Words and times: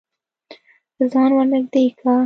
ځان 1.11 1.29
ور 1.35 1.47
نږدې 1.53 1.83
که. 1.99 2.13